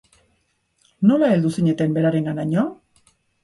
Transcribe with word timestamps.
Nola 1.11 1.31
heldu 1.35 1.53
zineten 1.59 1.95
berarenganaino? 2.01 2.69